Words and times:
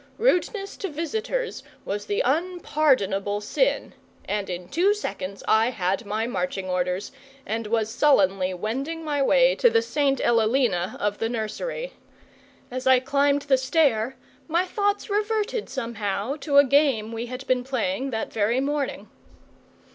Rudeness 0.17 0.77
to 0.77 0.89
visitors 0.89 1.61
was 1.85 2.07
the 2.07 2.23
unpardonable 2.25 3.39
sin, 3.39 3.93
and 4.25 4.49
in 4.49 4.67
two 4.67 4.95
seconds 4.95 5.43
I 5.47 5.69
had 5.69 6.05
my 6.07 6.25
marching 6.25 6.67
orders, 6.67 7.11
and 7.45 7.67
was 7.67 7.87
sullenly 7.87 8.51
wending 8.55 9.03
my 9.05 9.21
way 9.21 9.53
to 9.53 9.69
the 9.69 9.83
St. 9.83 10.19
Elelena 10.19 10.97
of 10.99 11.19
the 11.19 11.29
nursery. 11.29 11.93
As 12.71 12.87
I 12.87 12.99
climbed 12.99 13.43
the 13.43 13.59
stair, 13.59 14.15
my 14.47 14.65
thoughts 14.65 15.07
reverted 15.07 15.69
somehow 15.69 16.35
to 16.37 16.57
a 16.57 16.63
game 16.65 17.11
we 17.11 17.27
had 17.27 17.45
been 17.45 17.63
playing 17.63 18.09
that 18.09 18.33
very 18.33 18.59
morning. 18.59 19.07